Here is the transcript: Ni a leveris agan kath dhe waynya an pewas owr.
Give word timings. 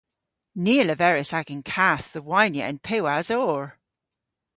Ni 0.63 0.73
a 0.81 0.85
leveris 0.85 1.31
agan 1.39 1.61
kath 1.73 2.07
dhe 2.13 2.21
waynya 2.29 2.63
an 2.69 2.77
pewas 2.85 3.29
owr. 3.39 3.65